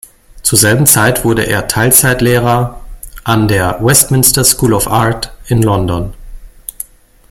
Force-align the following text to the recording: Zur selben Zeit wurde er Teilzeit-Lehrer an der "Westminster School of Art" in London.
Zur 0.41 0.57
selben 0.57 0.87
Zeit 0.87 1.23
wurde 1.23 1.43
er 1.45 1.67
Teilzeit-Lehrer 1.67 2.81
an 3.23 3.47
der 3.47 3.77
"Westminster 3.81 4.43
School 4.43 4.73
of 4.73 4.87
Art" 4.87 5.31
in 5.45 5.61
London. 5.61 6.15